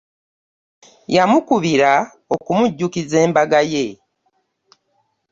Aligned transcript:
Yamukubira 1.15 1.91
okumujjukiza 2.35 3.17
embagaye. 3.27 3.85